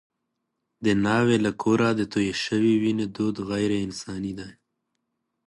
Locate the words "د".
0.85-0.87, 1.99-2.01